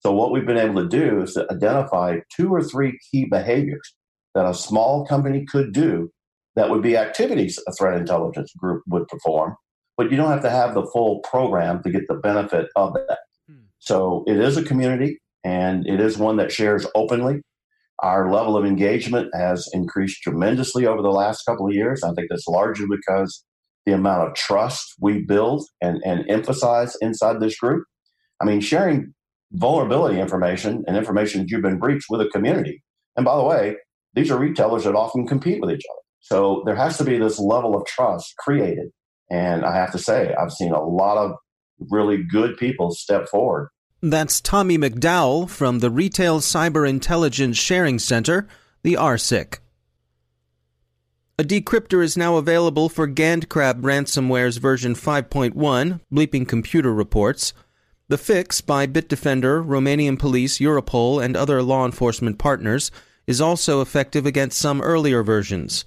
So, 0.00 0.12
what 0.12 0.32
we've 0.32 0.46
been 0.46 0.58
able 0.58 0.82
to 0.82 0.88
do 0.88 1.22
is 1.22 1.34
to 1.34 1.46
identify 1.50 2.18
two 2.34 2.52
or 2.54 2.62
three 2.62 2.98
key 3.10 3.24
behaviors 3.24 3.94
that 4.34 4.46
a 4.46 4.52
small 4.54 5.06
company 5.06 5.46
could 5.46 5.72
do 5.72 6.10
that 6.56 6.68
would 6.68 6.82
be 6.82 6.96
activities 6.96 7.58
a 7.66 7.72
threat 7.72 7.98
intelligence 7.98 8.52
group 8.58 8.82
would 8.86 9.08
perform, 9.08 9.56
but 9.96 10.10
you 10.10 10.16
don't 10.16 10.30
have 10.30 10.42
to 10.42 10.50
have 10.50 10.74
the 10.74 10.86
full 10.92 11.20
program 11.20 11.82
to 11.82 11.90
get 11.90 12.02
the 12.08 12.14
benefit 12.14 12.68
of 12.76 12.92
that. 12.94 13.18
Hmm. 13.48 13.64
So, 13.78 14.24
it 14.26 14.38
is 14.38 14.56
a 14.58 14.62
community 14.62 15.18
and 15.42 15.86
it 15.86 16.00
is 16.00 16.18
one 16.18 16.36
that 16.36 16.52
shares 16.52 16.86
openly. 16.94 17.40
Our 18.00 18.30
level 18.30 18.56
of 18.56 18.66
engagement 18.66 19.30
has 19.34 19.68
increased 19.72 20.20
tremendously 20.22 20.84
over 20.84 21.00
the 21.00 21.10
last 21.10 21.44
couple 21.44 21.66
of 21.66 21.72
years. 21.72 22.02
I 22.02 22.12
think 22.12 22.26
that's 22.28 22.48
largely 22.48 22.86
because 22.90 23.44
the 23.86 23.92
amount 23.92 24.28
of 24.28 24.34
trust 24.34 24.94
we 25.00 25.22
build 25.22 25.66
and, 25.80 26.02
and 26.04 26.24
emphasize 26.30 26.96
inside 27.00 27.40
this 27.40 27.58
group. 27.58 27.84
I 28.40 28.44
mean, 28.44 28.60
sharing 28.60 29.14
vulnerability 29.52 30.20
information 30.20 30.84
and 30.86 30.96
information 30.96 31.40
that 31.40 31.50
you've 31.50 31.62
been 31.62 31.78
breached 31.78 32.06
with 32.10 32.20
a 32.20 32.28
community. 32.30 32.82
And 33.16 33.24
by 33.24 33.36
the 33.36 33.44
way, 33.44 33.76
these 34.14 34.30
are 34.30 34.38
retailers 34.38 34.84
that 34.84 34.94
often 34.94 35.26
compete 35.26 35.60
with 35.60 35.70
each 35.70 35.84
other. 35.90 36.00
So 36.20 36.62
there 36.64 36.76
has 36.76 36.98
to 36.98 37.04
be 37.04 37.18
this 37.18 37.38
level 37.38 37.76
of 37.76 37.86
trust 37.86 38.34
created. 38.38 38.88
And 39.30 39.64
I 39.64 39.76
have 39.76 39.92
to 39.92 39.98
say, 39.98 40.34
I've 40.34 40.52
seen 40.52 40.72
a 40.72 40.82
lot 40.82 41.18
of 41.18 41.36
really 41.90 42.22
good 42.22 42.56
people 42.56 42.90
step 42.92 43.28
forward. 43.28 43.68
That's 44.02 44.40
Tommy 44.40 44.78
McDowell 44.78 45.48
from 45.48 45.78
the 45.78 45.90
Retail 45.90 46.40
Cyber 46.40 46.88
Intelligence 46.88 47.56
Sharing 47.56 47.98
Center, 47.98 48.48
the 48.82 48.96
R-CISC. 48.96 49.58
A 51.36 51.42
decryptor 51.42 52.00
is 52.00 52.16
now 52.16 52.36
available 52.36 52.88
for 52.88 53.08
GandCrab 53.08 53.80
ransomware's 53.80 54.58
version 54.58 54.94
5.1, 54.94 55.98
Bleeping 56.12 56.46
Computer 56.46 56.94
reports. 56.94 57.52
The 58.06 58.18
fix 58.18 58.60
by 58.60 58.86
Bitdefender, 58.86 59.66
Romanian 59.66 60.16
police, 60.16 60.58
Europol, 60.58 61.20
and 61.20 61.36
other 61.36 61.60
law 61.60 61.84
enforcement 61.84 62.38
partners 62.38 62.92
is 63.26 63.40
also 63.40 63.80
effective 63.80 64.26
against 64.26 64.60
some 64.60 64.80
earlier 64.80 65.24
versions. 65.24 65.84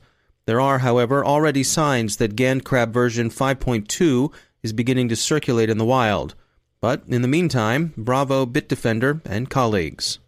There 0.48 0.60
are, 0.60 0.80
however, 0.80 1.24
already 1.24 1.64
signs 1.64 2.18
that 2.18 2.36
GandCrab 2.36 2.92
version 2.92 3.30
5.2 3.30 4.34
is 4.64 4.74
beginning 4.74 5.08
to 5.08 5.16
circulate 5.16 5.70
in 5.70 5.78
the 5.78 5.86
wild. 5.86 6.36
But 6.82 7.04
in 7.08 7.22
the 7.22 7.28
meantime, 7.30 7.94
bravo 7.96 8.46
Bitdefender 8.46 9.22
and 9.24 9.50
colleagues. 9.50 10.20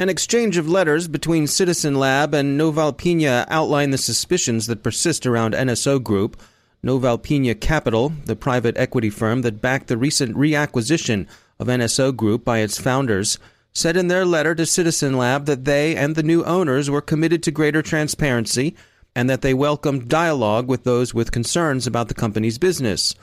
An 0.00 0.08
exchange 0.08 0.56
of 0.56 0.68
letters 0.68 1.08
between 1.08 1.48
Citizen 1.48 1.96
Lab 1.96 2.32
and 2.32 2.56
Novalpina 2.56 3.44
outline 3.48 3.90
the 3.90 3.98
suspicions 3.98 4.68
that 4.68 4.84
persist 4.84 5.26
around 5.26 5.54
NSO 5.54 6.00
Group. 6.00 6.40
Novalpina 6.84 7.60
Capital, 7.60 8.12
the 8.26 8.36
private 8.36 8.78
equity 8.78 9.10
firm 9.10 9.42
that 9.42 9.60
backed 9.60 9.88
the 9.88 9.96
recent 9.96 10.36
reacquisition 10.36 11.26
of 11.58 11.66
NSO 11.66 12.14
Group 12.14 12.44
by 12.44 12.58
its 12.58 12.78
founders, 12.78 13.40
said 13.72 13.96
in 13.96 14.06
their 14.06 14.24
letter 14.24 14.54
to 14.54 14.66
Citizen 14.66 15.16
Lab 15.16 15.46
that 15.46 15.64
they 15.64 15.96
and 15.96 16.14
the 16.14 16.22
new 16.22 16.44
owners 16.44 16.88
were 16.88 17.00
committed 17.00 17.42
to 17.42 17.50
greater 17.50 17.82
transparency 17.82 18.76
and 19.16 19.28
that 19.28 19.42
they 19.42 19.52
welcomed 19.52 20.08
dialogue 20.08 20.68
with 20.68 20.84
those 20.84 21.12
with 21.12 21.32
concerns 21.32 21.88
about 21.88 22.06
the 22.06 22.14
company's 22.14 22.58
business. 22.58 23.16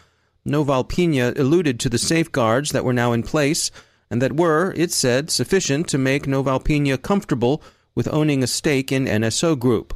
Novalpina 0.45 1.39
alluded 1.39 1.79
to 1.79 1.87
the 1.87 1.97
safeguards 1.97 2.73
that 2.73 2.83
were 2.83 2.91
now 2.91 3.13
in 3.13 3.23
place 3.23 3.71
and 4.09 4.21
that 4.21 4.35
were, 4.35 4.73
it 4.75 4.91
said, 4.91 5.29
sufficient 5.31 5.87
to 5.87 5.97
make 5.97 6.25
Novalpina 6.25 7.01
comfortable 7.01 7.61
with 7.95 8.11
owning 8.13 8.43
a 8.43 8.47
stake 8.47 8.91
in 8.91 9.05
NSO 9.05 9.57
Group. 9.57 9.93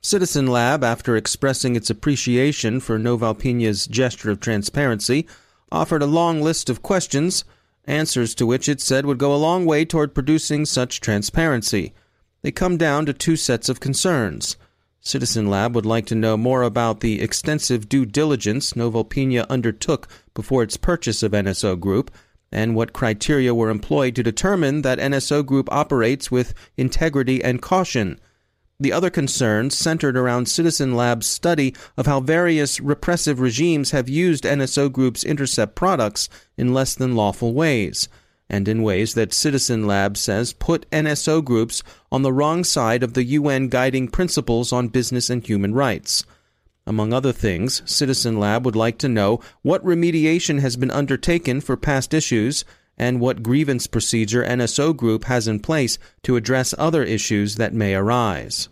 Citizen 0.00 0.46
Lab, 0.46 0.84
after 0.84 1.16
expressing 1.16 1.76
its 1.76 1.90
appreciation 1.90 2.80
for 2.80 2.98
Novalpina's 2.98 3.86
gesture 3.86 4.30
of 4.30 4.40
transparency, 4.40 5.26
offered 5.72 6.02
a 6.02 6.06
long 6.06 6.40
list 6.40 6.70
of 6.70 6.82
questions, 6.82 7.44
answers 7.86 8.34
to 8.34 8.46
which 8.46 8.68
it 8.68 8.80
said 8.80 9.04
would 9.04 9.18
go 9.18 9.34
a 9.34 9.36
long 9.36 9.64
way 9.64 9.84
toward 9.84 10.14
producing 10.14 10.64
such 10.64 11.00
transparency. 11.00 11.92
They 12.42 12.52
come 12.52 12.76
down 12.76 13.06
to 13.06 13.12
two 13.12 13.36
sets 13.36 13.68
of 13.68 13.80
concerns. 13.80 14.56
Citizen 15.00 15.48
Lab 15.48 15.74
would 15.74 15.86
like 15.86 16.06
to 16.06 16.14
know 16.14 16.36
more 16.36 16.62
about 16.62 17.00
the 17.00 17.20
extensive 17.20 17.88
due 17.88 18.06
diligence 18.06 18.72
Novalpina 18.72 19.48
undertook 19.48 20.08
before 20.34 20.62
its 20.62 20.76
purchase 20.76 21.22
of 21.22 21.32
NSO 21.32 21.78
Group 21.78 22.10
and 22.52 22.74
what 22.74 22.92
criteria 22.92 23.54
were 23.54 23.70
employed 23.70 24.14
to 24.14 24.22
determine 24.22 24.82
that 24.82 24.98
NSO 24.98 25.44
Group 25.44 25.70
operates 25.72 26.30
with 26.30 26.54
integrity 26.76 27.42
and 27.42 27.60
caution. 27.60 28.20
The 28.78 28.92
other 28.92 29.10
concerns 29.10 29.76
centered 29.76 30.16
around 30.16 30.48
Citizen 30.48 30.94
Lab's 30.94 31.26
study 31.26 31.74
of 31.96 32.06
how 32.06 32.20
various 32.20 32.78
repressive 32.78 33.40
regimes 33.40 33.90
have 33.92 34.08
used 34.08 34.44
NSO 34.44 34.92
Group's 34.92 35.24
intercept 35.24 35.74
products 35.74 36.28
in 36.58 36.74
less 36.74 36.94
than 36.94 37.16
lawful 37.16 37.54
ways 37.54 38.08
and 38.48 38.68
in 38.68 38.82
ways 38.82 39.14
that 39.14 39.32
Citizen 39.32 39.86
Lab 39.86 40.16
says 40.16 40.52
put 40.52 40.88
NSO 40.90 41.44
groups 41.44 41.82
on 42.12 42.22
the 42.22 42.32
wrong 42.32 42.64
side 42.64 43.02
of 43.02 43.14
the 43.14 43.24
UN 43.24 43.68
guiding 43.68 44.08
principles 44.08 44.72
on 44.72 44.88
business 44.88 45.30
and 45.30 45.44
human 45.44 45.74
rights. 45.74 46.24
Among 46.86 47.12
other 47.12 47.32
things, 47.32 47.82
Citizen 47.84 48.38
Lab 48.38 48.64
would 48.64 48.76
like 48.76 48.98
to 48.98 49.08
know 49.08 49.40
what 49.62 49.84
remediation 49.84 50.60
has 50.60 50.76
been 50.76 50.90
undertaken 50.90 51.60
for 51.60 51.76
past 51.76 52.14
issues 52.14 52.64
and 52.96 53.20
what 53.20 53.42
grievance 53.42 53.86
procedure 53.86 54.44
NSO 54.44 54.96
Group 54.96 55.24
has 55.24 55.48
in 55.48 55.60
place 55.60 55.98
to 56.22 56.36
address 56.36 56.74
other 56.78 57.02
issues 57.02 57.56
that 57.56 57.74
may 57.74 57.94
arise. 57.94 58.68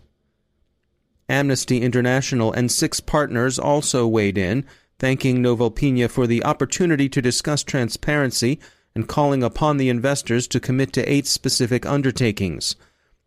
Amnesty 1.27 1.81
International 1.81 2.53
and 2.53 2.71
six 2.71 2.99
partners 2.99 3.59
also 3.59 4.07
weighed 4.07 4.37
in, 4.37 4.65
thanking 4.97 5.43
Novalpina 5.43 6.09
for 6.09 6.25
the 6.25 6.43
opportunity 6.43 7.09
to 7.09 7.21
discuss 7.21 7.63
transparency 7.63 8.59
and 8.95 9.09
calling 9.09 9.43
upon 9.43 9.77
the 9.77 9.89
investors 9.89 10.47
to 10.47 10.59
commit 10.59 10.93
to 10.93 11.11
eight 11.11 11.27
specific 11.27 11.85
undertakings. 11.85 12.75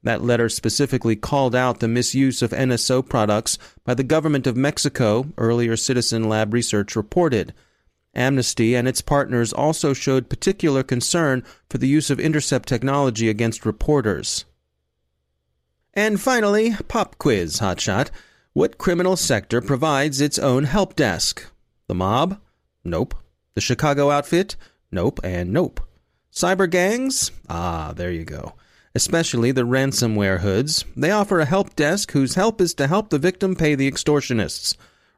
That 0.02 0.22
letter 0.22 0.48
specifically 0.48 1.16
called 1.16 1.54
out 1.54 1.80
the 1.80 1.88
misuse 1.88 2.40
of 2.42 2.50
NSO 2.50 3.06
products 3.06 3.58
by 3.84 3.94
the 3.94 4.04
government 4.04 4.46
of 4.46 4.56
Mexico, 4.56 5.26
earlier 5.36 5.76
Citizen 5.76 6.28
Lab 6.28 6.54
research 6.54 6.94
reported. 6.94 7.52
Amnesty 8.14 8.74
and 8.74 8.88
its 8.88 9.00
partners 9.00 9.52
also 9.52 9.92
showed 9.92 10.30
particular 10.30 10.82
concern 10.82 11.44
for 11.68 11.78
the 11.78 11.88
use 11.88 12.10
of 12.10 12.20
intercept 12.20 12.68
technology 12.68 13.28
against 13.28 13.66
reporters. 13.66 14.44
And 15.94 16.20
finally, 16.20 16.74
pop 16.86 17.18
quiz, 17.18 17.58
hotshot. 17.58 18.10
What 18.52 18.78
criminal 18.78 19.16
sector 19.16 19.60
provides 19.60 20.20
its 20.20 20.38
own 20.38 20.64
help 20.64 20.96
desk? 20.96 21.44
The 21.86 21.94
mob? 21.94 22.40
Nope. 22.84 23.14
The 23.54 23.60
Chicago 23.60 24.10
outfit? 24.10 24.56
Nope 24.90 25.20
and 25.22 25.52
nope. 25.52 25.80
Cyber 26.32 26.70
gangs? 26.70 27.30
Ah, 27.48 27.92
there 27.94 28.12
you 28.12 28.24
go. 28.24 28.54
Especially 28.94 29.52
the 29.52 29.66
ransomware 29.66 30.40
hoods. 30.40 30.84
They 30.96 31.10
offer 31.10 31.40
a 31.40 31.44
help 31.44 31.76
desk 31.76 32.12
whose 32.12 32.34
help 32.34 32.60
is 32.60 32.74
to 32.74 32.86
help 32.86 33.10
the 33.10 33.18
victim 33.18 33.54
pay 33.54 33.74
the 33.74 33.90
extortionists. 33.90 34.76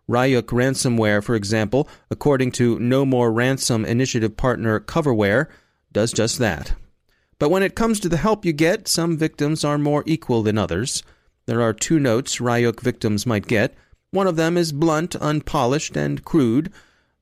Ryuk 0.08 0.46
Ransomware, 0.46 1.22
for 1.22 1.36
example, 1.36 1.88
according 2.10 2.50
to 2.52 2.78
No 2.80 3.06
More 3.06 3.32
Ransom 3.32 3.84
initiative 3.84 4.36
partner 4.36 4.80
Coveware, 4.80 5.46
does 5.92 6.12
just 6.12 6.38
that. 6.38 6.74
But 7.38 7.50
when 7.50 7.62
it 7.62 7.76
comes 7.76 8.00
to 8.00 8.08
the 8.08 8.16
help 8.16 8.44
you 8.44 8.52
get, 8.52 8.88
some 8.88 9.16
victims 9.16 9.64
are 9.64 9.78
more 9.78 10.02
equal 10.06 10.42
than 10.42 10.58
others. 10.58 11.02
There 11.46 11.62
are 11.62 11.72
two 11.72 11.98
notes 11.98 12.38
Ryuk 12.38 12.80
victims 12.80 13.24
might 13.24 13.46
get. 13.46 13.74
One 14.10 14.26
of 14.26 14.36
them 14.36 14.56
is 14.56 14.72
blunt, 14.72 15.14
unpolished, 15.16 15.96
and 15.96 16.24
crude. 16.24 16.72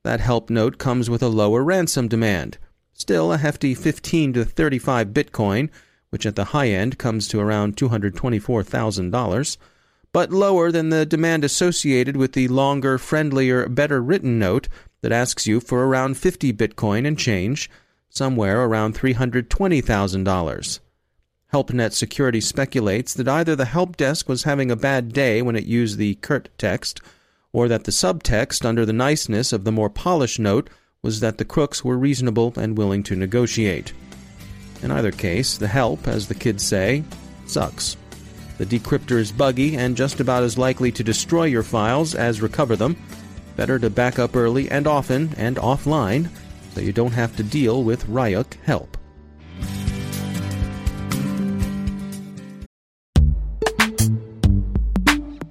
That 0.02 0.20
help 0.20 0.48
note 0.48 0.78
comes 0.78 1.10
with 1.10 1.22
a 1.22 1.28
lower 1.28 1.62
ransom 1.62 2.08
demand. 2.08 2.58
Still 2.94 3.32
a 3.32 3.38
hefty 3.38 3.74
15 3.74 4.32
to 4.32 4.44
35 4.44 5.08
Bitcoin, 5.08 5.68
which 6.10 6.26
at 6.26 6.36
the 6.36 6.46
high 6.46 6.68
end 6.68 6.98
comes 6.98 7.28
to 7.28 7.40
around 7.40 7.76
$224,000, 7.76 9.56
but 10.12 10.32
lower 10.32 10.72
than 10.72 10.88
the 10.88 11.04
demand 11.04 11.44
associated 11.44 12.16
with 12.16 12.32
the 12.32 12.48
longer, 12.48 12.98
friendlier, 12.98 13.68
better 13.68 14.02
written 14.02 14.38
note 14.38 14.68
that 15.02 15.12
asks 15.12 15.46
you 15.46 15.60
for 15.60 15.86
around 15.86 16.16
50 16.16 16.52
Bitcoin 16.52 17.06
and 17.06 17.18
change, 17.18 17.70
somewhere 18.08 18.64
around 18.64 18.94
$320,000. 18.94 20.80
HelpNet 21.52 21.92
Security 21.92 22.40
speculates 22.40 23.14
that 23.14 23.28
either 23.28 23.56
the 23.56 23.64
help 23.64 23.96
desk 23.96 24.28
was 24.28 24.42
having 24.42 24.70
a 24.70 24.76
bad 24.76 25.12
day 25.12 25.40
when 25.40 25.56
it 25.56 25.64
used 25.64 25.98
the 25.98 26.14
curt 26.16 26.48
text, 26.58 27.00
or 27.52 27.68
that 27.68 27.84
the 27.84 27.92
subtext 27.92 28.64
under 28.64 28.84
the 28.84 28.92
niceness 28.92 29.52
of 29.52 29.64
the 29.64 29.72
more 29.72 29.88
polished 29.88 30.38
note 30.38 30.68
was 31.02 31.20
that 31.20 31.38
the 31.38 31.44
crooks 31.44 31.84
were 31.84 31.96
reasonable 31.96 32.52
and 32.56 32.76
willing 32.76 33.02
to 33.02 33.16
negotiate. 33.16 33.92
In 34.82 34.90
either 34.90 35.10
case, 35.10 35.56
the 35.56 35.68
help, 35.68 36.06
as 36.06 36.28
the 36.28 36.34
kids 36.34 36.62
say, 36.62 37.04
sucks. 37.46 37.96
The 38.58 38.66
decryptor 38.66 39.18
is 39.18 39.32
buggy 39.32 39.76
and 39.76 39.96
just 39.96 40.20
about 40.20 40.42
as 40.42 40.58
likely 40.58 40.92
to 40.92 41.04
destroy 41.04 41.44
your 41.44 41.62
files 41.62 42.14
as 42.14 42.42
recover 42.42 42.76
them. 42.76 42.96
Better 43.56 43.78
to 43.78 43.88
back 43.88 44.18
up 44.18 44.36
early 44.36 44.70
and 44.70 44.86
often 44.86 45.32
and 45.36 45.56
offline 45.56 46.28
so 46.74 46.80
you 46.80 46.92
don't 46.92 47.12
have 47.12 47.34
to 47.36 47.42
deal 47.42 47.82
with 47.82 48.06
Ryuk 48.06 48.54
help. 48.64 48.97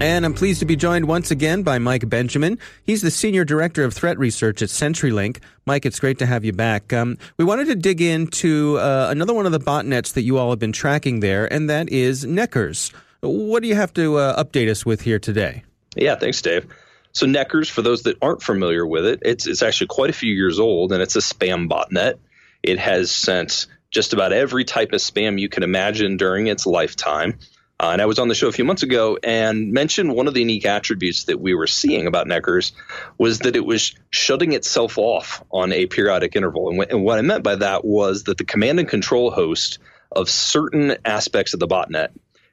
And 0.00 0.24
I'm 0.24 0.32
pleased 0.32 0.60
to 0.60 0.64
be 0.64 0.76
joined 0.76 1.06
once 1.08 1.30
again 1.30 1.62
by 1.62 1.78
Mike 1.78 2.08
Benjamin. 2.08 2.58
He's 2.84 3.02
the 3.02 3.10
Senior 3.10 3.44
Director 3.44 3.84
of 3.84 3.92
Threat 3.92 4.18
Research 4.18 4.62
at 4.62 4.70
CenturyLink. 4.70 5.42
Mike, 5.66 5.84
it's 5.84 6.00
great 6.00 6.18
to 6.20 6.26
have 6.26 6.42
you 6.42 6.54
back. 6.54 6.90
Um, 6.94 7.18
we 7.36 7.44
wanted 7.44 7.66
to 7.66 7.74
dig 7.74 8.00
into 8.00 8.78
uh, 8.78 9.08
another 9.10 9.34
one 9.34 9.44
of 9.44 9.52
the 9.52 9.60
botnets 9.60 10.14
that 10.14 10.22
you 10.22 10.38
all 10.38 10.48
have 10.48 10.58
been 10.58 10.72
tracking 10.72 11.20
there, 11.20 11.52
and 11.52 11.68
that 11.68 11.90
is 11.90 12.24
Necurs. 12.24 12.94
What 13.20 13.62
do 13.62 13.68
you 13.68 13.74
have 13.74 13.92
to 13.92 14.16
uh, 14.16 14.42
update 14.42 14.70
us 14.70 14.86
with 14.86 15.02
here 15.02 15.18
today? 15.18 15.64
Yeah, 15.94 16.14
thanks, 16.14 16.40
Dave. 16.40 16.64
So 17.12 17.26
Necurs, 17.26 17.70
for 17.70 17.82
those 17.82 18.04
that 18.04 18.16
aren't 18.22 18.42
familiar 18.42 18.86
with 18.86 19.04
it, 19.04 19.20
it's 19.22 19.46
it's 19.46 19.62
actually 19.62 19.88
quite 19.88 20.08
a 20.08 20.14
few 20.14 20.32
years 20.32 20.58
old, 20.58 20.92
and 20.92 21.02
it's 21.02 21.16
a 21.16 21.20
spam 21.20 21.68
botnet. 21.68 22.14
It 22.62 22.78
has 22.78 23.10
sent 23.10 23.66
just 23.90 24.14
about 24.14 24.32
every 24.32 24.64
type 24.64 24.94
of 24.94 25.00
spam 25.00 25.38
you 25.38 25.50
can 25.50 25.62
imagine 25.62 26.16
during 26.16 26.46
its 26.46 26.64
lifetime. 26.64 27.38
Uh, 27.80 27.92
and 27.92 28.02
I 28.02 28.04
was 28.04 28.18
on 28.18 28.28
the 28.28 28.34
show 28.34 28.46
a 28.46 28.52
few 28.52 28.66
months 28.66 28.82
ago 28.82 29.16
and 29.22 29.72
mentioned 29.72 30.14
one 30.14 30.28
of 30.28 30.34
the 30.34 30.40
unique 30.40 30.66
attributes 30.66 31.24
that 31.24 31.40
we 31.40 31.54
were 31.54 31.66
seeing 31.66 32.06
about 32.06 32.26
Necurs 32.26 32.72
was 33.16 33.38
that 33.38 33.56
it 33.56 33.64
was 33.64 33.94
shutting 34.10 34.52
itself 34.52 34.98
off 34.98 35.42
on 35.50 35.72
a 35.72 35.86
periodic 35.86 36.36
interval. 36.36 36.68
And, 36.68 36.90
and 36.90 37.04
what 37.04 37.18
I 37.18 37.22
meant 37.22 37.42
by 37.42 37.54
that 37.56 37.82
was 37.82 38.24
that 38.24 38.36
the 38.36 38.44
command 38.44 38.80
and 38.80 38.88
control 38.88 39.30
host 39.30 39.78
of 40.12 40.28
certain 40.28 40.98
aspects 41.06 41.54
of 41.54 41.60
the 41.60 41.68
botnet 41.68 42.10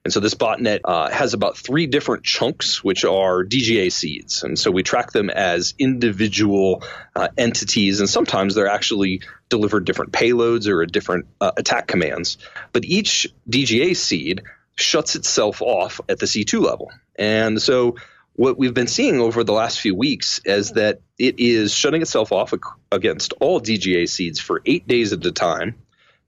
and 0.07 0.13
so 0.13 0.22
this 0.22 0.36
botnet 0.36 0.79
uh, 0.86 1.10
has 1.10 1.34
about 1.34 1.57
three 1.57 1.86
different 1.86 2.24
chunks, 2.24 2.81
which 2.81 3.03
are 3.03 3.43
DGA 3.43 3.91
seeds. 3.91 4.41
And 4.41 4.57
so 4.57 4.72
we 4.72 4.81
track 4.81 5.12
them 5.12 5.29
as 5.29 5.74
individual 5.77 6.84
uh, 7.13 7.27
entities, 7.38 8.00
and 8.00 8.10
sometimes 8.10 8.55
they're 8.55 8.69
actually 8.69 9.19
delivered 9.50 9.84
different 9.84 10.13
payloads 10.13 10.69
or 10.69 10.86
different 10.86 11.25
uh, 11.41 11.51
attack 11.57 11.88
commands. 11.88 12.38
But 12.72 12.86
each 12.86 13.27
DGA 13.50 13.98
seed 13.98 14.44
shuts 14.77 15.16
itself 15.16 15.61
off 15.61 16.00
at 16.07 16.20
the 16.20 16.25
C2 16.25 16.63
level. 16.63 16.92
And 17.16 17.61
so 17.61 17.96
what 18.33 18.57
we've 18.57 18.74
been 18.74 18.87
seeing 18.87 19.20
over 19.20 19.44
the 19.44 19.53
last 19.53 19.81
few 19.81 19.96
weeks 19.96 20.40
is 20.46 20.74
that 20.74 21.01
it 21.18 21.40
is 21.40 21.74
shutting 21.74 22.03
itself 22.03 22.31
off 22.31 22.53
against 22.92 23.33
all 23.40 23.59
DGA 23.59 24.07
seeds 24.07 24.40
for 24.40 24.61
eight 24.66 24.87
days 24.87 25.11
at 25.11 25.25
a 25.25 25.31
time, 25.31 25.75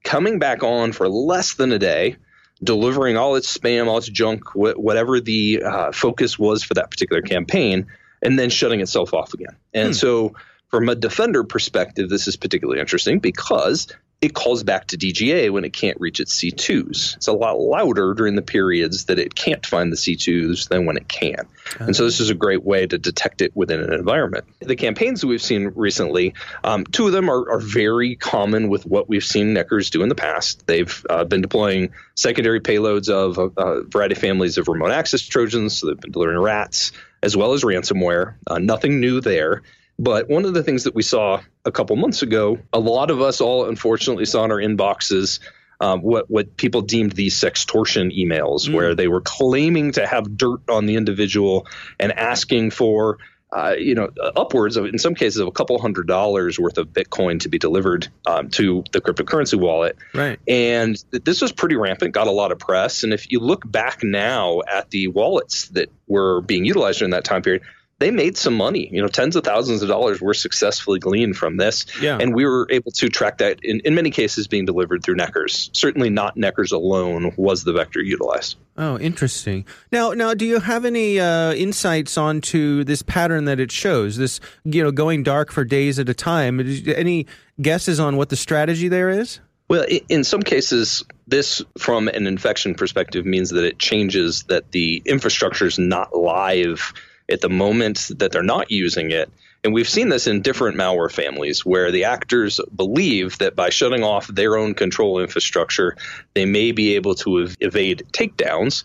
coming 0.03 0.39
back 0.39 0.63
on 0.63 0.91
for 0.91 1.07
less 1.07 1.53
than 1.53 1.71
a 1.71 1.77
day, 1.77 2.15
delivering 2.63 3.15
all 3.15 3.35
its 3.35 3.55
spam, 3.55 3.87
all 3.87 3.99
its 3.99 4.09
junk, 4.09 4.55
whatever 4.55 5.19
the 5.21 5.61
uh, 5.63 5.91
focus 5.91 6.37
was 6.37 6.63
for 6.63 6.73
that 6.73 6.89
particular 6.89 7.21
campaign, 7.21 7.85
and 8.23 8.37
then 8.37 8.49
shutting 8.49 8.81
itself 8.81 9.13
off 9.13 9.35
again. 9.35 9.55
And 9.73 9.89
hmm. 9.89 9.93
so, 9.93 10.33
from 10.69 10.89
a 10.89 10.95
defender 10.95 11.43
perspective, 11.43 12.09
this 12.09 12.27
is 12.27 12.35
particularly 12.35 12.79
interesting 12.79 13.19
because 13.19 13.87
it 14.21 14.33
calls 14.33 14.63
back 14.63 14.87
to 14.87 14.97
DGA 14.97 15.49
when 15.49 15.63
it 15.63 15.71
can't 15.71 15.99
reach 15.99 16.19
its 16.19 16.35
C2s. 16.35 17.15
It's 17.15 17.27
a 17.27 17.33
lot 17.33 17.57
louder 17.57 18.13
during 18.13 18.35
the 18.35 18.41
periods 18.41 19.05
that 19.05 19.17
it 19.17 19.33
can't 19.33 19.65
find 19.65 19.93
the 19.93 19.95
C2s 19.95 20.67
than 20.67 20.85
when 20.85 20.97
it 20.97 21.07
can. 21.07 21.47
And 21.79 21.95
so 21.95 22.03
this 22.03 22.19
is 22.19 22.29
a 22.29 22.35
great 22.35 22.63
way 22.63 22.85
to 22.85 22.97
detect 22.97 23.41
it 23.41 23.55
within 23.55 23.79
an 23.79 23.93
environment. 23.93 24.43
The 24.59 24.75
campaigns 24.75 25.21
that 25.21 25.27
we've 25.27 25.41
seen 25.41 25.71
recently, 25.75 26.33
um, 26.65 26.83
two 26.83 27.07
of 27.07 27.13
them 27.13 27.29
are, 27.29 27.49
are, 27.49 27.59
very 27.59 28.15
common 28.15 28.67
with 28.69 28.85
what 28.85 29.07
we've 29.07 29.23
seen 29.23 29.53
Necurs 29.53 29.91
do 29.91 30.01
in 30.01 30.09
the 30.09 30.15
past. 30.15 30.65
They've 30.65 31.05
uh, 31.09 31.23
been 31.23 31.41
deploying 31.41 31.91
secondary 32.15 32.59
payloads 32.59 33.09
of 33.09 33.37
a, 33.37 33.61
a, 33.61 33.83
variety 33.83 34.13
of 34.15 34.19
families 34.19 34.57
of 34.57 34.67
remote 34.67 34.91
access 34.91 35.21
Trojans. 35.21 35.77
So 35.77 35.87
they've 35.87 35.99
been 35.99 36.11
delivering 36.11 36.39
rats 36.39 36.91
as 37.21 37.37
well 37.37 37.53
as 37.53 37.63
ransomware. 37.63 38.35
Uh, 38.47 38.59
nothing 38.59 38.99
new 38.99 39.21
there. 39.21 39.61
But 39.99 40.29
one 40.29 40.45
of 40.45 40.53
the 40.53 40.63
things 40.63 40.85
that 40.85 40.95
we 40.95 41.03
saw 41.03 41.41
a 41.65 41.71
couple 41.71 41.97
months 41.97 42.21
ago, 42.21 42.57
a 42.71 42.79
lot 42.79 43.11
of 43.11 43.21
us 43.21 43.41
all 43.41 43.67
unfortunately 43.67 44.25
saw 44.25 44.45
in 44.45 44.51
our 44.51 44.57
inboxes 44.57 45.41
um, 45.81 46.01
what 46.01 46.29
what 46.29 46.55
people 46.55 46.81
deemed 46.81 47.11
these 47.11 47.35
sextortion 47.35 48.17
emails, 48.17 48.67
mm. 48.67 48.73
where 48.73 48.95
they 48.95 49.09
were 49.09 49.21
claiming 49.21 49.91
to 49.93 50.07
have 50.07 50.37
dirt 50.37 50.69
on 50.69 50.85
the 50.85 50.95
individual 50.95 51.67
and 51.99 52.11
asking 52.11 52.71
for. 52.71 53.19
Uh, 53.51 53.73
you 53.79 53.95
know, 53.95 54.07
upwards 54.35 54.77
of, 54.77 54.85
in 54.85 54.99
some 54.99 55.15
cases, 55.15 55.37
of 55.37 55.47
a 55.47 55.51
couple 55.51 55.81
hundred 55.81 56.05
dollars 56.05 56.59
worth 56.59 56.77
of 56.77 56.89
Bitcoin 56.89 57.39
to 57.39 57.49
be 57.49 57.57
delivered 57.57 58.07
um, 58.27 58.51
to 58.51 58.83
the 58.91 59.01
cryptocurrency 59.01 59.59
wallet. 59.59 59.97
Right. 60.13 60.39
And 60.47 61.03
this 61.09 61.41
was 61.41 61.51
pretty 61.51 61.75
rampant, 61.75 62.13
got 62.13 62.27
a 62.27 62.31
lot 62.31 62.51
of 62.51 62.59
press. 62.59 63.01
And 63.01 63.11
if 63.11 63.31
you 63.31 63.39
look 63.39 63.63
back 63.65 64.03
now 64.03 64.61
at 64.71 64.91
the 64.91 65.07
wallets 65.07 65.69
that 65.69 65.89
were 66.07 66.41
being 66.41 66.63
utilized 66.63 66.99
during 66.99 67.09
that 67.09 67.23
time 67.23 67.41
period, 67.41 67.63
they 67.99 68.11
made 68.11 68.37
some 68.37 68.55
money. 68.55 68.89
You 68.91 69.01
know, 69.01 69.07
tens 69.07 69.35
of 69.35 69.43
thousands 69.43 69.81
of 69.81 69.89
dollars 69.89 70.21
were 70.21 70.33
successfully 70.33 70.99
gleaned 70.99 71.37
from 71.37 71.57
this. 71.57 71.85
Yeah. 72.01 72.17
And 72.19 72.33
we 72.33 72.45
were 72.45 72.67
able 72.69 72.91
to 72.91 73.09
track 73.09 73.39
that 73.39 73.59
in, 73.61 73.81
in 73.81 73.93
many 73.93 74.09
cases 74.09 74.47
being 74.47 74.65
delivered 74.65 75.03
through 75.03 75.17
Necurs. 75.17 75.69
Certainly 75.75 76.09
not 76.09 76.35
Necurs 76.37 76.71
alone 76.71 77.33
was 77.35 77.63
the 77.63 77.73
vector 77.73 78.01
utilized. 78.01 78.57
Oh, 78.77 78.97
interesting. 78.97 79.65
Now, 79.91 80.11
now, 80.11 80.33
do 80.33 80.45
you 80.45 80.61
have 80.61 80.85
any 80.85 81.19
uh, 81.19 81.53
insights 81.53 82.17
onto 82.17 82.85
this 82.85 83.01
pattern 83.01 83.45
that 83.45 83.59
it 83.59 83.71
shows? 83.71 84.15
This, 84.15 84.39
you 84.63 84.81
know, 84.81 84.91
going 84.91 85.23
dark 85.23 85.51
for 85.51 85.65
days 85.65 85.99
at 85.99 86.07
a 86.07 86.13
time. 86.13 86.59
Any 86.87 87.27
guesses 87.61 87.99
on 87.99 88.15
what 88.15 88.29
the 88.29 88.37
strategy 88.37 88.87
there 88.87 89.09
is? 89.09 89.41
Well, 89.67 89.85
in 90.07 90.23
some 90.23 90.41
cases, 90.41 91.03
this, 91.27 91.61
from 91.77 92.07
an 92.07 92.25
infection 92.25 92.73
perspective, 92.73 93.25
means 93.25 93.51
that 93.51 93.65
it 93.65 93.77
changes 93.77 94.43
that 94.43 94.71
the 94.71 95.03
infrastructure 95.05 95.67
is 95.67 95.77
not 95.77 96.15
live 96.15 96.93
at 97.29 97.41
the 97.41 97.49
moment 97.49 98.09
that 98.17 98.31
they're 98.31 98.43
not 98.43 98.71
using 98.71 99.11
it. 99.11 99.29
And 99.63 99.73
we've 99.73 99.89
seen 99.89 100.09
this 100.09 100.27
in 100.27 100.41
different 100.41 100.77
malware 100.77 101.11
families 101.11 101.65
where 101.65 101.91
the 101.91 102.05
actors 102.05 102.61
believe 102.73 103.37
that 103.39 103.55
by 103.55 103.69
shutting 103.69 104.03
off 104.03 104.27
their 104.27 104.57
own 104.57 104.73
control 104.73 105.19
infrastructure, 105.19 105.97
they 106.33 106.45
may 106.45 106.71
be 106.71 106.95
able 106.95 107.15
to 107.15 107.41
ev- 107.41 107.57
evade 107.59 108.03
takedowns 108.13 108.83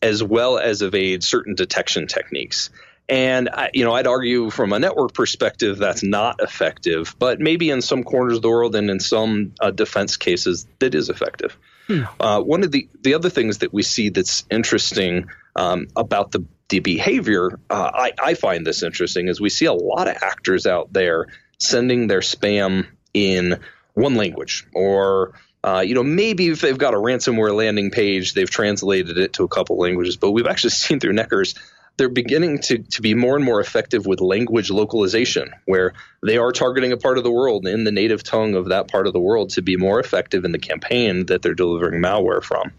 as 0.00 0.22
well 0.22 0.58
as 0.58 0.82
evade 0.82 1.22
certain 1.22 1.54
detection 1.54 2.06
techniques. 2.06 2.70
And 3.08 3.50
I, 3.50 3.70
you 3.74 3.84
know, 3.84 3.92
I'd 3.92 4.06
argue 4.06 4.48
from 4.48 4.72
a 4.72 4.78
network 4.78 5.12
perspective 5.12 5.76
that's 5.76 6.02
not 6.02 6.40
effective, 6.40 7.14
but 7.18 7.38
maybe 7.38 7.68
in 7.68 7.82
some 7.82 8.02
corners 8.02 8.36
of 8.36 8.42
the 8.42 8.48
world 8.48 8.74
and 8.76 8.88
in 8.88 9.00
some 9.00 9.52
uh, 9.60 9.70
defense 9.70 10.16
cases 10.16 10.66
that 10.78 10.94
is 10.94 11.10
effective. 11.10 11.56
Hmm. 11.86 12.02
Uh, 12.18 12.40
one 12.40 12.64
of 12.64 12.72
the 12.72 12.88
the 13.02 13.12
other 13.12 13.28
things 13.28 13.58
that 13.58 13.74
we 13.74 13.82
see 13.82 14.08
that's 14.08 14.44
interesting 14.50 15.28
um, 15.54 15.88
about 15.96 16.30
the 16.30 16.44
the 16.68 16.80
behavior, 16.80 17.58
uh, 17.70 17.90
I, 17.92 18.12
I 18.22 18.34
find 18.34 18.66
this 18.66 18.82
interesting, 18.82 19.28
is 19.28 19.40
we 19.40 19.50
see 19.50 19.66
a 19.66 19.72
lot 19.72 20.08
of 20.08 20.16
actors 20.22 20.66
out 20.66 20.92
there 20.92 21.26
sending 21.58 22.06
their 22.06 22.20
spam 22.20 22.86
in 23.12 23.60
one 23.94 24.14
language 24.14 24.66
or 24.74 25.34
uh, 25.64 25.80
you 25.80 25.94
know, 25.94 26.02
maybe 26.02 26.48
if 26.48 26.60
they've 26.60 26.76
got 26.76 26.92
a 26.92 26.98
ransomware 26.98 27.56
landing 27.56 27.90
page, 27.90 28.34
they've 28.34 28.50
translated 28.50 29.16
it 29.16 29.32
to 29.32 29.44
a 29.44 29.48
couple 29.48 29.78
languages. 29.78 30.16
But 30.16 30.32
we've 30.32 30.46
actually 30.46 30.70
seen 30.70 31.00
through 31.00 31.14
Necurs, 31.14 31.58
they're 31.96 32.10
beginning 32.10 32.58
to, 32.58 32.78
to 32.78 33.00
be 33.00 33.14
more 33.14 33.36
and 33.36 33.44
more 33.44 33.60
effective 33.60 34.04
with 34.04 34.20
language 34.20 34.70
localization, 34.70 35.52
where 35.64 35.94
they 36.22 36.36
are 36.36 36.52
targeting 36.52 36.92
a 36.92 36.98
part 36.98 37.16
of 37.16 37.24
the 37.24 37.30
world 37.30 37.66
in 37.66 37.84
the 37.84 37.92
native 37.92 38.22
tongue 38.22 38.56
of 38.56 38.68
that 38.68 38.88
part 38.88 39.06
of 39.06 39.14
the 39.14 39.20
world 39.20 39.50
to 39.50 39.62
be 39.62 39.78
more 39.78 40.00
effective 40.00 40.44
in 40.44 40.52
the 40.52 40.58
campaign 40.58 41.26
that 41.26 41.40
they're 41.40 41.54
delivering 41.54 42.02
malware 42.02 42.42
from. 42.42 42.72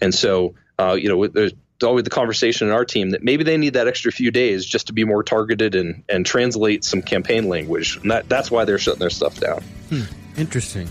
And 0.00 0.14
so, 0.14 0.54
uh, 0.78 0.96
you 1.00 1.08
know, 1.08 1.26
there's 1.26 1.54
always 1.84 2.04
the 2.04 2.10
conversation 2.10 2.68
in 2.68 2.74
our 2.74 2.84
team 2.84 3.10
that 3.10 3.22
maybe 3.22 3.44
they 3.44 3.56
need 3.56 3.74
that 3.74 3.86
extra 3.86 4.10
few 4.10 4.30
days 4.30 4.66
just 4.66 4.88
to 4.88 4.92
be 4.92 5.04
more 5.04 5.22
targeted 5.22 5.74
and, 5.74 6.04
and 6.08 6.26
translate 6.26 6.84
some 6.84 7.02
campaign 7.02 7.48
language. 7.48 7.96
And 7.96 8.10
that, 8.10 8.28
that's 8.28 8.50
why 8.50 8.64
they're 8.64 8.78
shutting 8.78 9.00
their 9.00 9.10
stuff 9.10 9.38
down. 9.38 9.62
Hmm. 9.88 10.02
Interesting. 10.36 10.88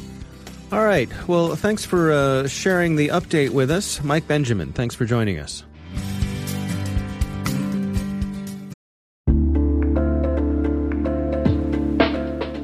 All 0.71 0.84
right. 0.84 1.10
Well, 1.28 1.56
thanks 1.56 1.86
for 1.86 2.12
uh, 2.12 2.47
sharing 2.47 2.95
the 2.97 3.10
update 3.10 3.52
with 3.52 3.71
us. 3.71 4.04
Mike 4.04 4.28
Benjamin, 4.28 4.73
thanks 4.73 4.95
for 4.95 5.06
joining 5.06 5.39
us. 5.39 5.63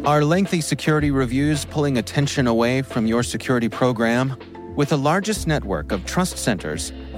Are 0.05 0.25
lengthy 0.25 0.59
security 0.59 1.11
reviews 1.11 1.63
pulling 1.63 1.97
attention 1.97 2.45
away 2.45 2.81
from 2.81 3.07
your 3.07 3.23
security 3.23 3.69
program? 3.69 4.35
With 4.75 4.89
the 4.89 4.97
largest 4.97 5.47
network 5.47 5.93
of 5.93 6.05
trust 6.05 6.37
centers, 6.37 6.91